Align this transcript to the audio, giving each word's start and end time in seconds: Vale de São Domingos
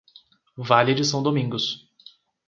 Vale 0.57 0.95
de 0.95 1.05
São 1.05 1.21
Domingos 1.21 1.87